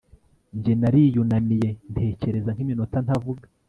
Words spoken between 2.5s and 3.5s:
nkiminota ntavuga